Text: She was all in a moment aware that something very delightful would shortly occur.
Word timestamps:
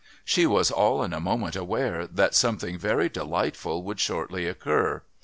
She 0.25 0.47
was 0.47 0.71
all 0.71 1.03
in 1.03 1.13
a 1.13 1.19
moment 1.19 1.55
aware 1.55 2.07
that 2.07 2.33
something 2.33 2.79
very 2.79 3.07
delightful 3.07 3.83
would 3.83 3.99
shortly 3.99 4.47
occur. 4.47 5.03